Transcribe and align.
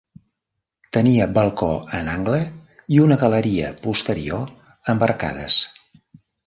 Tenia 0.97 1.27
balcó 1.35 1.69
en 1.99 2.09
angle 2.15 2.39
i 2.97 2.99
una 3.05 3.21
galeria 3.27 3.71
posterior 3.87 4.53
amb 4.95 5.11
arcades. 5.11 5.65